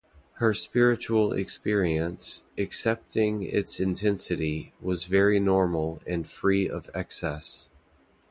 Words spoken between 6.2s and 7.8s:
free of excess.